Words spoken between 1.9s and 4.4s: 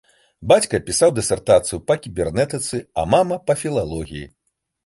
кібернетыцы, а мама па філалогіі.